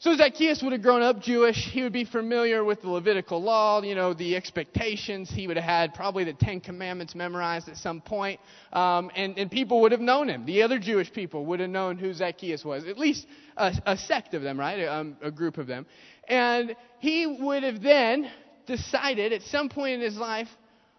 [0.00, 1.68] So Zacchaeus would have grown up Jewish.
[1.70, 5.28] He would be familiar with the Levitical law, you know, the expectations.
[5.30, 8.40] He would have had probably the Ten Commandments memorized at some point.
[8.72, 10.46] Um, and, and people would have known him.
[10.46, 13.26] The other Jewish people would have known who Zacchaeus was, at least
[13.58, 14.86] a, a sect of them, right?
[14.86, 15.84] Um, a group of them.
[16.26, 18.30] And he would have then
[18.66, 20.48] decided at some point in his life,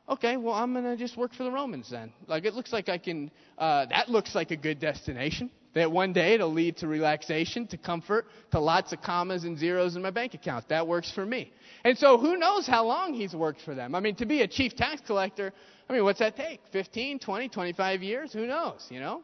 [0.10, 2.14] okay, well, I'm going to just work for the Romans then.
[2.28, 5.50] Like, it looks like I can, uh, that looks like a good destination.
[5.74, 9.96] That one day it'll lead to relaxation, to comfort, to lots of commas and zeros
[9.96, 10.68] in my bank account.
[10.68, 11.54] That works for me.
[11.86, 13.96] And so who knows how long he's worked for them?
[13.96, 15.54] I mean, to be a chief tax collector,
[15.90, 16.60] I mean, what's that take?
[16.72, 18.34] 15, 20, 25 years?
[18.34, 19.24] Who knows, you know?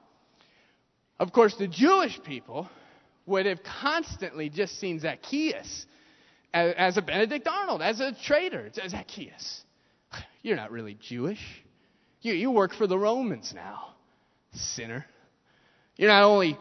[1.19, 2.69] Of course, the Jewish people
[3.25, 5.85] would have constantly just seen Zacchaeus
[6.53, 8.71] as, as a Benedict Arnold, as a traitor.
[8.81, 9.63] Uh, Zacchaeus,
[10.41, 11.41] you're not really Jewish.
[12.21, 13.95] You, you work for the Romans now,
[14.53, 15.05] sinner.
[15.97, 16.57] You're not only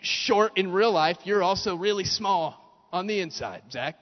[0.00, 2.60] short in real life, you're also really small
[2.92, 3.96] on the inside, Zach.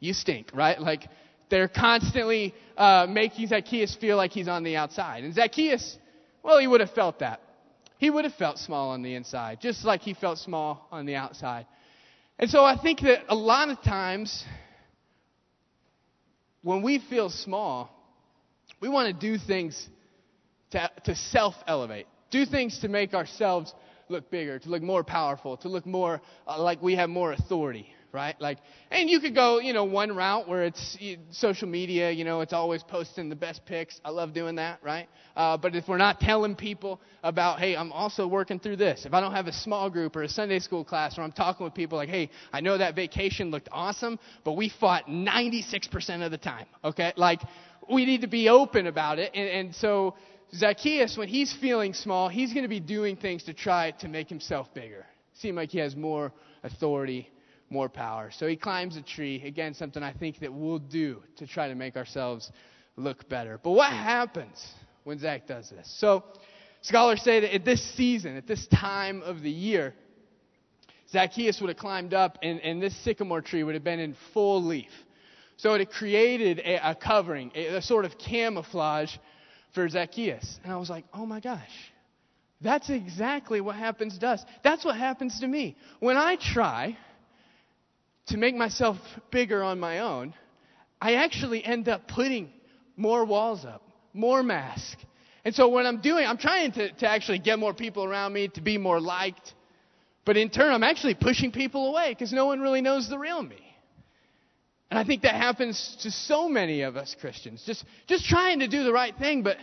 [0.00, 0.80] You stink, right?
[0.80, 1.08] Like,
[1.50, 5.24] they're constantly uh, making Zacchaeus feel like he's on the outside.
[5.24, 5.98] And Zacchaeus,
[6.42, 7.40] well, he would have felt that.
[7.98, 11.16] He would have felt small on the inside, just like he felt small on the
[11.16, 11.66] outside.
[12.38, 14.44] And so I think that a lot of times,
[16.62, 17.90] when we feel small,
[18.80, 19.88] we want to do things
[20.70, 23.74] to, to self elevate, do things to make ourselves
[24.10, 27.88] look bigger, to look more powerful, to look more uh, like we have more authority,
[28.12, 28.40] right?
[28.40, 28.58] Like,
[28.90, 30.96] and you could go, you know, one route where it's
[31.30, 34.00] social media, you know, it's always posting the best pics.
[34.04, 35.08] I love doing that, right?
[35.36, 39.04] Uh, but if we're not telling people about, hey, I'm also working through this.
[39.04, 41.64] If I don't have a small group or a Sunday school class where I'm talking
[41.64, 46.30] with people like, hey, I know that vacation looked awesome, but we fought 96% of
[46.30, 47.12] the time, okay?
[47.16, 47.40] Like,
[47.90, 49.32] we need to be open about it.
[49.34, 50.14] And, and so
[50.54, 54.28] Zacchaeus, when he's feeling small, he's going to be doing things to try to make
[54.28, 55.04] himself bigger.
[55.34, 56.32] Seem like he has more
[56.62, 57.28] authority,
[57.70, 58.30] more power.
[58.32, 59.42] So he climbs a tree.
[59.44, 62.50] Again, something I think that we'll do to try to make ourselves
[62.96, 63.60] look better.
[63.62, 64.66] But what happens
[65.04, 65.94] when Zach does this?
[65.98, 66.24] So
[66.80, 69.94] scholars say that at this season, at this time of the year,
[71.10, 74.64] Zacchaeus would have climbed up, and, and this sycamore tree would have been in full
[74.64, 74.90] leaf.
[75.56, 79.16] So it created a, a covering, a, a sort of camouflage
[79.74, 80.58] for Zacchaeus.
[80.64, 81.92] And I was like, oh my gosh,
[82.60, 84.44] that's exactly what happens to us.
[84.64, 85.76] That's what happens to me.
[86.00, 86.96] When I try
[88.26, 88.96] to make myself
[89.30, 90.34] bigger on my own,
[91.00, 92.50] I actually end up putting
[92.96, 95.02] more walls up, more masks.
[95.44, 98.48] And so what I'm doing, I'm trying to, to actually get more people around me,
[98.48, 99.54] to be more liked.
[100.24, 103.42] But in turn, I'm actually pushing people away because no one really knows the real
[103.42, 103.67] me.
[104.90, 107.62] And I think that happens to so many of us Christians.
[107.66, 109.58] Just, just trying to do the right thing, but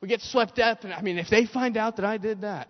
[0.00, 0.84] we get swept up.
[0.84, 2.68] And I mean, if they find out that I did that,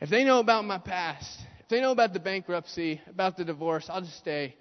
[0.00, 3.86] if they know about my past, if they know about the bankruptcy, about the divorce,
[3.88, 4.54] I'll just stay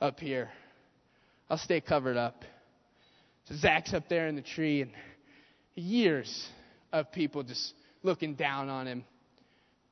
[0.00, 0.50] up here.
[1.48, 2.44] I'll stay covered up.
[3.46, 4.90] So Zach's up there in the tree, and
[5.74, 6.46] years
[6.92, 7.72] of people just
[8.02, 9.04] looking down on him.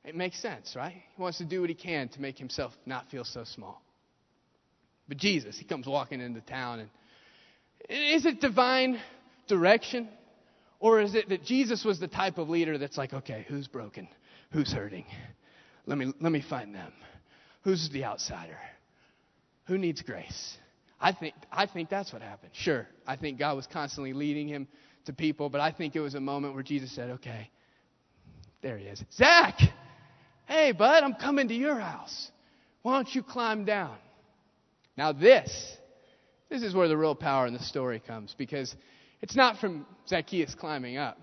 [0.05, 0.93] It makes sense, right?
[0.93, 3.81] He wants to do what he can to make himself not feel so small.
[5.07, 6.89] But Jesus, he comes walking into town, and
[7.89, 8.99] is it divine
[9.47, 10.09] direction?
[10.79, 14.07] Or is it that Jesus was the type of leader that's like, okay, who's broken?
[14.51, 15.05] Who's hurting?
[15.85, 16.91] Let me, let me find them.
[17.63, 18.57] Who's the outsider?
[19.65, 20.57] Who needs grace?
[20.99, 22.51] I think, I think that's what happened.
[22.53, 24.67] Sure, I think God was constantly leading him
[25.05, 27.49] to people, but I think it was a moment where Jesus said, okay,
[28.61, 29.03] there he is.
[29.13, 29.59] Zach!
[30.45, 32.31] Hey, bud, I'm coming to your house.
[32.81, 33.95] Why don't you climb down?
[34.97, 35.77] Now, this,
[36.49, 38.73] this is where the real power in the story comes because
[39.21, 41.19] it's not from Zacchaeus climbing up.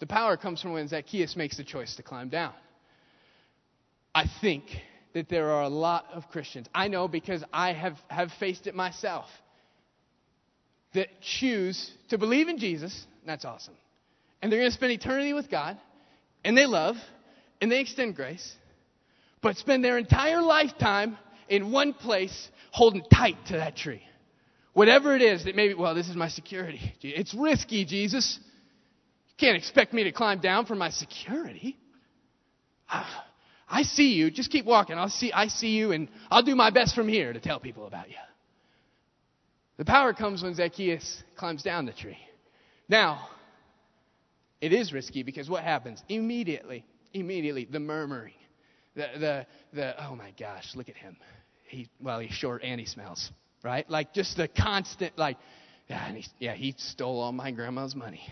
[0.00, 2.52] The power comes from when Zacchaeus makes the choice to climb down.
[4.14, 4.64] I think
[5.14, 8.74] that there are a lot of Christians, I know because I have, have faced it
[8.74, 9.26] myself,
[10.92, 13.74] that choose to believe in Jesus, and that's awesome.
[14.42, 15.78] And they're going to spend eternity with God,
[16.44, 16.96] and they love,
[17.60, 18.54] and they extend grace,
[19.40, 21.16] but spend their entire lifetime
[21.48, 24.02] in one place holding tight to that tree.
[24.72, 26.94] Whatever it is that maybe, well, this is my security.
[27.00, 28.38] It's risky, Jesus.
[29.28, 31.76] You can't expect me to climb down for my security.
[32.88, 33.26] Ah,
[33.68, 34.30] I see you.
[34.30, 34.98] Just keep walking.
[34.98, 37.86] I'll see, I see you, and I'll do my best from here to tell people
[37.86, 38.16] about you.
[39.78, 42.18] The power comes when Zacchaeus climbs down the tree.
[42.88, 43.28] Now,
[44.60, 46.02] it is risky because what happens?
[46.08, 48.34] Immediately, immediately, the murmuring,
[48.96, 51.16] the, the, the oh my gosh, look at him.
[51.68, 53.30] He, well, he's short and he smells
[53.66, 53.88] right?
[53.90, 55.36] Like just the constant, like,
[55.88, 58.22] yeah, he, yeah, he stole all my grandma's money.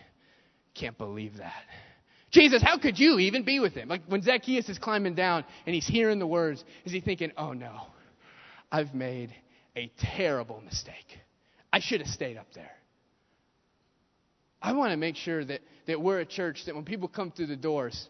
[0.75, 1.63] Can't believe that.
[2.31, 3.89] Jesus, how could you even be with him?
[3.89, 7.53] Like when Zacchaeus is climbing down and he's hearing the words, is he thinking, oh
[7.53, 7.83] no,
[8.73, 9.33] I've made
[9.77, 11.19] a terrible mistake.
[11.73, 12.71] I should have stayed up there.
[14.63, 17.49] I want to make sure that, that we're a church that when people come through
[17.49, 18.09] the doors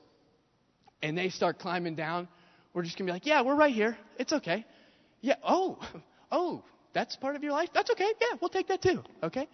[1.03, 2.29] and they start climbing down,
[2.74, 3.96] we're just going to be like, yeah, we're right here.
[4.18, 4.66] It's okay.
[5.20, 5.78] Yeah, oh,
[6.32, 7.70] oh, that's part of your life?
[7.72, 8.12] That's okay.
[8.20, 9.02] Yeah, we'll take that too.
[9.22, 9.48] Okay?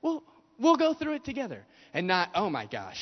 [0.00, 0.24] We'll,
[0.58, 1.64] we'll go through it together.
[1.94, 3.00] And not, oh my gosh.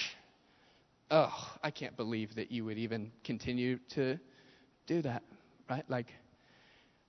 [1.10, 4.18] Oh, I can't believe that you would even continue to
[4.86, 5.22] do that.
[5.68, 5.84] Right?
[5.88, 6.06] Like,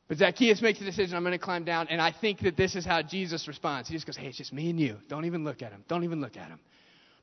[0.08, 1.88] but Zacchaeus makes the decision, I'm going to climb down.
[1.88, 3.88] And I think that this is how Jesus responds.
[3.88, 4.98] He just goes, hey, it's just me and you.
[5.08, 5.86] Don't even look at him.
[5.88, 6.60] Don't even look at him.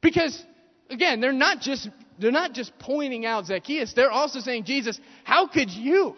[0.00, 0.42] Because,
[0.90, 3.92] again, they're not just, they're not just pointing out Zacchaeus.
[3.94, 6.14] They're also saying, Jesus, how could you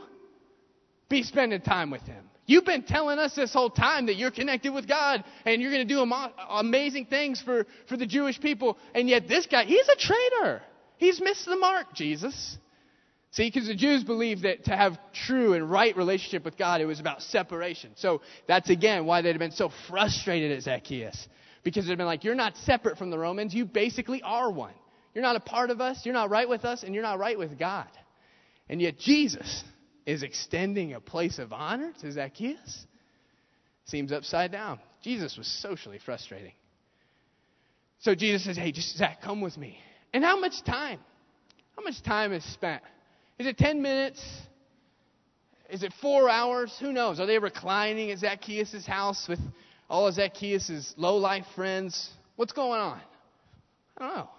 [1.09, 2.25] be spending time with him?
[2.47, 5.87] You've been telling us this whole time that you're connected with God and you're going
[5.87, 6.01] to do
[6.49, 8.77] amazing things for, for the Jewish people.
[8.93, 10.61] And yet, this guy, he's a traitor.
[10.97, 12.59] He's missed the mark, Jesus.
[13.33, 16.87] See, because the Jews believed that to have true and right relationship with God, it
[16.87, 17.93] was about separation.
[17.95, 21.29] So that's again why they'd have been so frustrated at Zacchaeus.
[21.63, 24.75] Because they'd been like, you're not separate from the Romans, you basically are one.
[25.15, 27.39] You're not a part of us, you're not right with us, and you're not right
[27.39, 27.89] with God.
[28.69, 29.65] And yet Jesus,
[30.07, 32.87] is extending a place of honor to Zacchaeus?
[33.85, 34.81] Seems upside down.
[35.03, 36.53] Jesus was socially frustrating.
[38.01, 39.79] So Jesus says, Hey, just Zach, come with me.
[40.13, 41.01] And how much time?
[41.77, 42.83] How much time is spent?
[43.39, 44.23] Is it 10 minutes?
[45.69, 46.75] Is it four hours?
[46.81, 47.21] Who knows?
[47.21, 49.39] Are they reclining at Zacchaeus' house with
[49.91, 52.11] all of Zacchaeus' low life friends?
[52.37, 53.01] What's going on?
[53.99, 54.31] I don't know.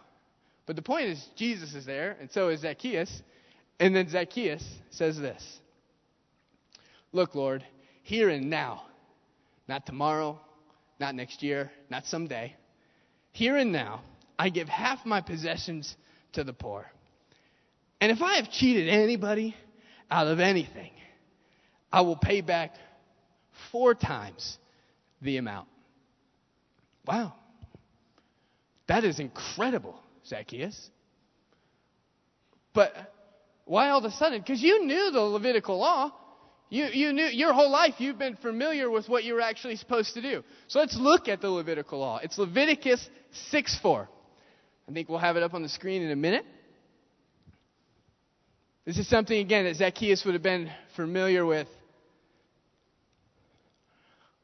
[0.65, 3.21] But the point is, Jesus is there, and so is Zacchaeus.
[3.79, 5.59] And then Zacchaeus says this
[7.11, 7.63] Look, Lord,
[8.03, 8.83] here and now,
[9.67, 10.39] not tomorrow,
[10.99, 12.55] not next year, not someday,
[13.33, 14.01] here and now,
[14.39, 15.95] I give half my possessions
[16.33, 16.89] to the poor.
[17.99, 19.55] And if I have cheated anybody
[20.09, 20.91] out of anything,
[21.91, 22.73] I will pay back
[23.71, 24.57] four times
[25.21, 25.67] the amount.
[27.05, 27.33] Wow.
[28.87, 30.89] That is incredible, Zacchaeus.
[32.73, 32.93] But
[33.65, 34.39] why all of a sudden?
[34.39, 36.11] Because you knew the Levitical law.
[36.69, 40.13] You, you knew your whole life you've been familiar with what you were actually supposed
[40.13, 40.43] to do.
[40.67, 42.19] So let's look at the Levitical law.
[42.23, 43.09] It's Leviticus
[43.49, 44.09] 6 4.
[44.87, 46.45] I think we'll have it up on the screen in a minute.
[48.85, 51.67] This is something, again, that Zacchaeus would have been familiar with.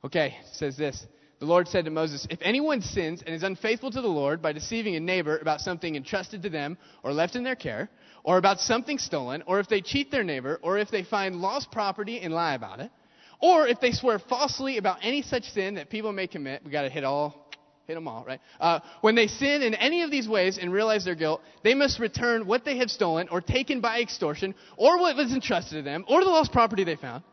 [0.03, 1.05] Okay, says this.
[1.39, 4.53] The Lord said to Moses, If anyone sins and is unfaithful to the Lord by
[4.53, 7.89] deceiving a neighbor about something entrusted to them or left in their care,
[8.23, 11.71] or about something stolen, or if they cheat their neighbor, or if they find lost
[11.71, 12.91] property and lie about it,
[13.39, 16.81] or if they swear falsely about any such sin that people may commit, we got
[16.81, 17.47] to hit all
[17.85, 18.41] hit them all, right?
[18.59, 21.99] Uh, when they sin in any of these ways and realize their guilt, they must
[21.99, 26.03] return what they have stolen or taken by extortion, or what was entrusted to them,
[26.09, 27.23] or the lost property they found,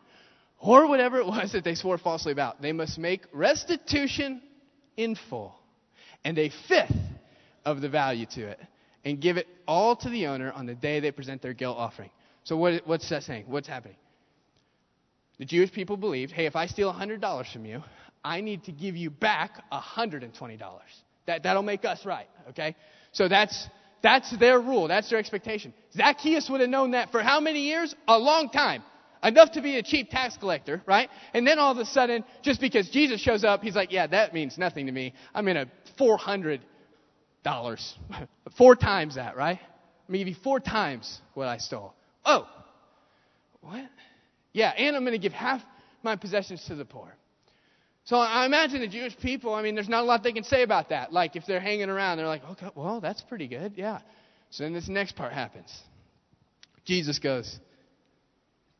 [0.59, 2.61] or whatever it was that they swore falsely about.
[2.61, 4.41] They must make restitution
[4.97, 5.55] in full
[6.23, 6.95] and a fifth
[7.65, 8.59] of the value to it
[9.03, 12.09] and give it all to the owner on the day they present their guilt offering.
[12.43, 13.45] So, what, what's that saying?
[13.47, 13.97] What's happening?
[15.37, 17.83] The Jewish people believed hey, if I steal $100 from you,
[18.23, 20.59] I need to give you back $120.
[21.27, 22.75] That, that'll make us right, okay?
[23.11, 23.67] So that's,
[24.01, 24.87] that's their rule.
[24.87, 25.73] That's their expectation.
[25.93, 27.93] Zacchaeus would have known that for how many years?
[28.07, 28.83] A long time.
[29.23, 31.09] Enough to be a cheap tax collector, right?
[31.33, 34.33] And then all of a sudden, just because Jesus shows up, he's like, yeah, that
[34.33, 35.13] means nothing to me.
[35.33, 35.65] I'm in a
[35.99, 36.61] $400.
[38.57, 39.59] four times that, right?
[40.07, 41.93] Maybe four times what I stole.
[42.23, 42.47] Oh,
[43.61, 43.89] what?
[44.53, 45.61] Yeah, and I'm going to give half
[46.03, 47.15] my possessions to the poor.
[48.05, 50.61] So I imagine the Jewish people, I mean, there's not a lot they can say
[50.61, 51.11] about that.
[51.11, 53.99] Like, if they're hanging around, they're like, okay, well, that's pretty good, yeah.
[54.51, 55.75] So then this next part happens.
[56.85, 57.59] Jesus goes,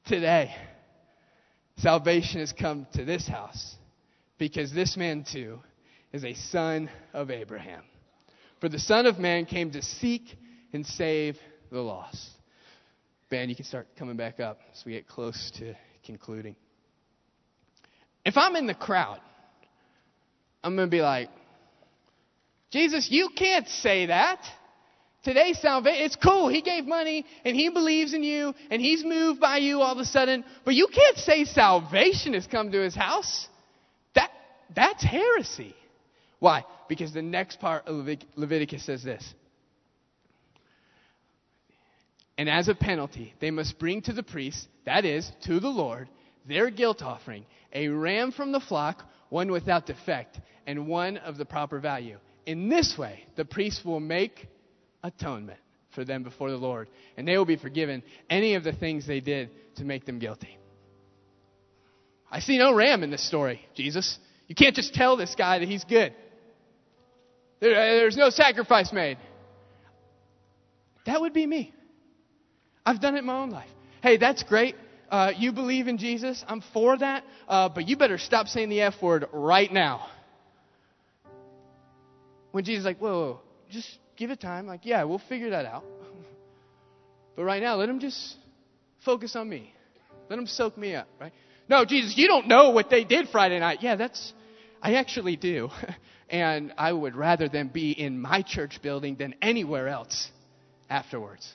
[0.05, 0.53] Today,
[1.77, 3.75] salvation has come to this house
[4.37, 5.57] because this man too
[6.13, 7.81] is a son of Abraham.
[8.61, 10.21] For the Son of Man came to seek
[10.73, 11.37] and save
[11.71, 12.29] the lost.
[13.31, 15.73] Ben, you can start coming back up as we get close to
[16.05, 16.55] concluding.
[18.23, 19.21] If I'm in the crowd,
[20.63, 21.29] I'm going to be like,
[22.69, 24.39] Jesus, you can't say that.
[25.25, 26.49] Today's salvation, it's cool.
[26.49, 29.97] He gave money and he believes in you and he's moved by you all of
[29.97, 30.45] a sudden.
[30.63, 33.47] But you can't say salvation has come to his house.
[34.13, 34.29] That,
[34.75, 35.75] that's heresy.
[36.37, 36.63] Why?
[36.87, 39.33] Because the next part of Leviticus says this.
[42.37, 46.07] And as a penalty, they must bring to the priest, that is, to the Lord,
[46.47, 51.45] their guilt offering, a ram from the flock, one without defect, and one of the
[51.45, 52.19] proper value.
[52.45, 54.47] In this way, the priest will make
[55.05, 55.59] atonement
[55.93, 59.21] for them before the Lord, and they will be forgiven any of the things they
[59.21, 60.57] did to make them guilty.
[62.29, 64.17] I see no ram in this story, Jesus.
[64.47, 66.13] You can't just tell this guy that he's good.
[67.61, 69.17] There, there's no sacrifice made.
[71.05, 71.73] That would be me.
[72.85, 73.69] I've done it in my own life.
[74.01, 74.75] Hey, that's great.
[75.09, 76.43] Uh, you believe in Jesus.
[76.47, 77.23] I'm for that.
[77.47, 80.07] Uh, but you better stop saying the F word right now.
[82.51, 83.39] When Jesus is like, whoa, whoa,
[83.71, 84.67] just give it time.
[84.67, 85.83] Like, yeah, we'll figure that out.
[87.35, 88.37] But right now, let him just
[89.03, 89.73] focus on me.
[90.29, 91.33] Let him soak me up, right?
[91.67, 93.79] No, Jesus, you don't know what they did Friday night.
[93.81, 94.31] Yeah, that's,
[94.81, 95.69] I actually do.
[96.27, 100.31] And I would rather them be in my church building than anywhere else
[100.89, 101.47] afterwards.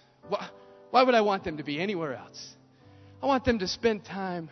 [0.90, 2.54] Why would I want them to be anywhere else?
[3.22, 4.48] I want them to spend time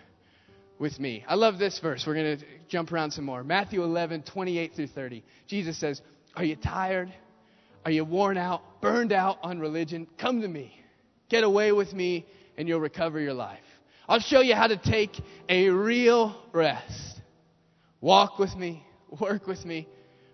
[0.79, 1.25] with me.
[1.27, 2.05] I love this verse.
[2.07, 3.44] We're going to jump around some more.
[3.44, 5.25] Matthew 11, 28 through 30.
[5.47, 6.01] Jesus says,
[6.35, 7.12] Are you tired?
[7.85, 10.07] Are you worn out, burned out on religion?
[10.19, 10.75] Come to me.
[11.29, 13.59] Get away with me, and you'll recover your life.
[14.09, 15.12] I'll show you how to take
[15.49, 17.21] a real rest.
[18.01, 18.85] Walk with me,
[19.21, 19.87] work with me,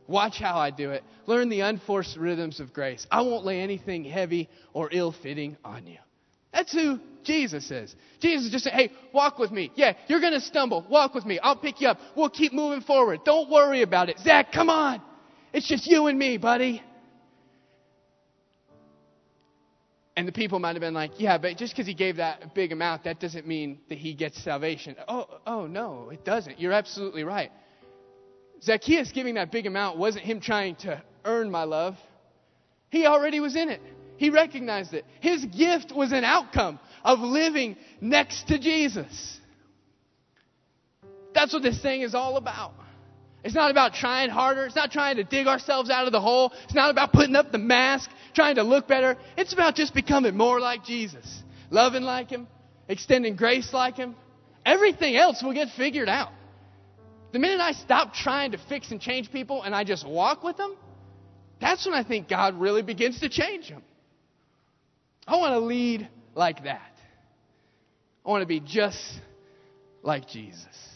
[0.07, 1.03] Watch how I do it.
[1.27, 3.07] Learn the unforced rhythms of grace.
[3.11, 5.99] I won't lay anything heavy or ill fitting on you.
[6.53, 7.95] That's who Jesus is.
[8.21, 9.73] Jesus just said, hey, walk with me.
[9.75, 10.87] Yeah, you're going to stumble.
[10.91, 11.39] Walk with me.
[11.39, 11.99] I'll pick you up.
[12.17, 13.21] We'll keep moving forward.
[13.25, 14.19] Don't worry about it.
[14.21, 15.01] Zach, come on.
[15.53, 16.83] It's just you and me, buddy.
[20.17, 22.71] And the people might have been like, yeah, but just because he gave that big
[22.71, 24.95] amount, that doesn't mean that he gets salvation.
[25.09, 26.61] Oh, oh, no, it doesn't.
[26.61, 27.51] You're absolutely right.
[28.63, 31.97] Zacchaeus giving that big amount wasn't him trying to earn my love.
[32.91, 33.81] He already was in it.
[34.17, 35.05] He recognized it.
[35.21, 39.41] His gift was an outcome of living next to Jesus.
[41.35, 42.75] That's what this thing is all about.
[43.45, 44.65] It's not about trying harder.
[44.65, 46.53] It's not trying to dig ourselves out of the hole.
[46.65, 49.19] It's not about putting up the mask, trying to look better.
[49.37, 52.49] It's about just becoming more like Jesus, loving like Him,
[52.89, 54.17] extending grace like Him.
[54.65, 56.31] Everything else will get figured out.
[57.33, 60.57] The minute I stop trying to fix and change people and I just walk with
[60.57, 60.75] them,
[61.61, 63.83] that's when I think God really begins to change them.
[65.27, 66.93] I want to lead like that.
[68.25, 69.21] I want to be just
[70.03, 70.94] like Jesus.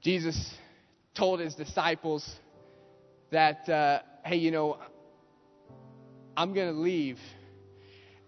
[0.00, 0.54] Jesus
[1.14, 2.28] told his disciples
[3.30, 4.78] that, uh, hey, you know,
[6.36, 7.18] I'm going to leave.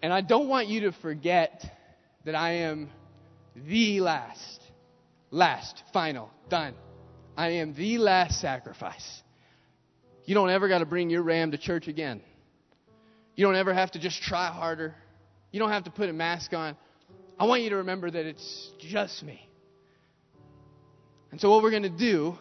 [0.03, 1.65] And I don't want you to forget
[2.25, 2.91] that I am
[3.55, 4.61] the last,
[5.31, 6.75] last, final, done.
[7.37, 9.23] I am the last sacrifice.
[10.25, 12.21] You don't ever got to bring your ram to church again.
[13.35, 14.95] You don't ever have to just try harder.
[15.51, 16.77] You don't have to put a mask on.
[17.39, 19.49] I want you to remember that it's just me.
[21.33, 22.39] And so, what we're going to do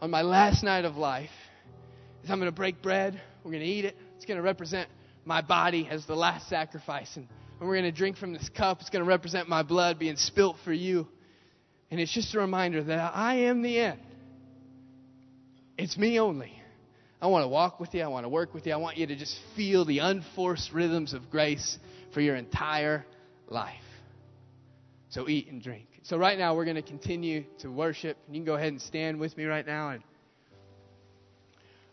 [0.00, 1.30] on my last night of life
[2.24, 3.20] is I'm going to break bread.
[3.44, 3.94] We're going to eat it.
[4.16, 4.88] It's going to represent
[5.26, 7.14] my body as the last sacrifice.
[7.16, 7.28] And
[7.58, 10.16] when we're going to drink from this cup, it's going to represent my blood being
[10.16, 11.06] spilt for you.
[11.90, 14.00] And it's just a reminder that I am the end.
[15.76, 16.52] It's me only.
[17.20, 18.02] I want to walk with you.
[18.02, 18.72] I want to work with you.
[18.72, 21.78] I want you to just feel the unforced rhythms of grace
[22.14, 23.04] for your entire
[23.46, 23.74] life.
[25.10, 25.89] So eat and drink.
[26.02, 28.16] So right now we're going to continue to worship.
[28.28, 30.02] You can go ahead and stand with me right now and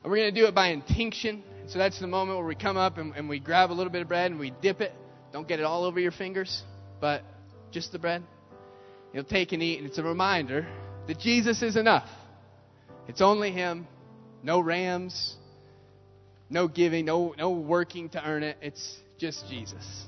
[0.04, 1.44] we're going to do it by intinction.
[1.68, 4.02] So that's the moment where we come up and, and we grab a little bit
[4.02, 4.94] of bread and we dip it.
[5.34, 6.64] Don't get it all over your fingers,
[7.02, 7.24] but
[7.72, 8.24] just the bread.
[9.14, 10.68] You'll take and eat, and it's a reminder
[11.08, 12.08] that Jesus is enough.
[13.08, 13.88] It's only Him,
[14.44, 15.36] no rams,
[16.50, 18.58] no giving, no, no working to earn it.
[18.62, 20.08] It's just Jesus.